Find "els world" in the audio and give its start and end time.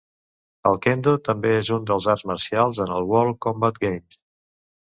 2.97-3.41